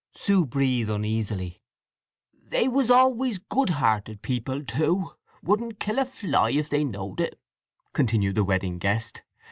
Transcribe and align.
Sue 0.15 0.47
breathed 0.47 0.89
uneasily. 0.89 1.61
"They 2.33 2.67
was 2.67 2.89
always 2.89 3.37
good 3.37 3.69
hearted 3.69 4.23
people, 4.23 4.65
too—wouldn't 4.65 5.79
kill 5.79 5.99
a 5.99 6.05
fly 6.05 6.49
if 6.49 6.69
they 6.69 6.83
knowed 6.83 7.19
it," 7.21 7.39
continued 7.93 8.33
the 8.33 8.43
wedding 8.43 8.79
guest. 8.79 9.21